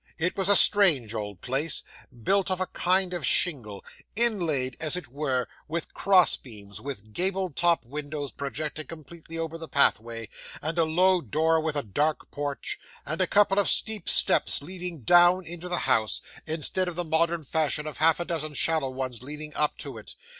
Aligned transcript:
It 0.17 0.35
was 0.35 0.49
a 0.49 0.55
strange 0.55 1.13
old 1.13 1.41
place, 1.41 1.83
built 2.23 2.49
of 2.49 2.59
a 2.59 2.65
kind 2.65 3.13
of 3.13 3.23
shingle, 3.23 3.85
inlaid, 4.15 4.75
as 4.79 4.95
it 4.95 5.09
were, 5.09 5.45
with 5.67 5.93
cross 5.93 6.37
beams, 6.37 6.81
with 6.81 7.13
gabled 7.13 7.55
topped 7.55 7.85
windows 7.85 8.31
projecting 8.31 8.87
completely 8.87 9.37
over 9.37 9.59
the 9.59 9.67
pathway, 9.67 10.27
and 10.59 10.79
a 10.79 10.85
low 10.85 11.21
door 11.21 11.61
with 11.61 11.75
a 11.75 11.83
dark 11.83 12.31
porch, 12.31 12.79
and 13.05 13.21
a 13.21 13.27
couple 13.27 13.59
of 13.59 13.69
steep 13.69 14.09
steps 14.09 14.63
leading 14.63 15.01
down 15.01 15.45
into 15.45 15.69
the 15.69 15.77
house, 15.85 16.23
instead 16.47 16.87
of 16.87 16.95
the 16.95 17.05
modern 17.05 17.43
fashion 17.43 17.85
of 17.85 17.97
half 17.97 18.19
a 18.19 18.25
dozen 18.25 18.55
shallow 18.55 18.89
ones 18.89 19.21
leading 19.21 19.53
up 19.53 19.77
to 19.77 19.99
it. 19.99 20.15